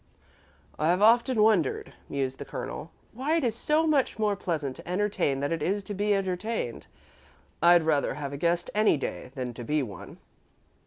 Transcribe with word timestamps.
"I've 0.79 1.03
often 1.03 1.43
wondered," 1.43 1.93
mused 2.09 2.39
the 2.39 2.43
Colonel, 2.43 2.89
"why 3.13 3.35
it 3.37 3.43
is 3.43 3.53
so 3.55 3.85
much 3.85 4.17
more 4.17 4.35
pleasant 4.35 4.75
to 4.77 4.87
entertain 4.87 5.41
than 5.41 5.51
it 5.51 5.61
is 5.61 5.83
to 5.83 5.93
be 5.93 6.15
entertained. 6.15 6.87
I'd 7.61 7.83
rather 7.83 8.15
have 8.15 8.33
a 8.33 8.37
guest 8.37 8.71
any 8.73 8.97
day 8.97 9.29
than 9.35 9.53
to 9.53 9.63
be 9.63 9.83
one." 9.83 10.17